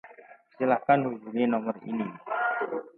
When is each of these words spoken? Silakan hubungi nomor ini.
Silakan 0.55 0.99
hubungi 1.05 1.43
nomor 1.47 1.77
ini. 1.91 2.07